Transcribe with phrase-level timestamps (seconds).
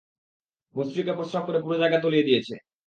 [0.75, 2.55] ভোস্রিকে প্রসাব করে পুরো জায়গা তলিয়ে দিয়েছে।